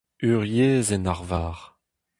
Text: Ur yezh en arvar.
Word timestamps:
Ur 0.31 0.43
yezh 0.55 0.91
en 0.95 1.05
arvar. 1.13 1.57